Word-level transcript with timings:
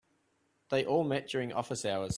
They 0.69 0.83
all 0.83 1.03
met 1.03 1.27
during 1.27 1.53
office 1.53 1.85
hours. 1.85 2.09